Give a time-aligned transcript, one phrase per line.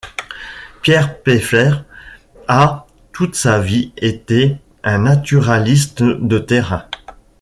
[0.81, 1.83] Pierre Pfeffer
[2.47, 6.87] a, toute sa vie, été un naturaliste de terrain.